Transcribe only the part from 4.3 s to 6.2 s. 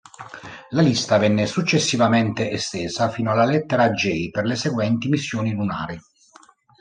per le seguenti missioni lunari.